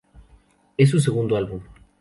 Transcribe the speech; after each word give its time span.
Es 0.77 0.89
su 0.89 0.99
segundo 0.99 1.37
álbum. 1.37 1.61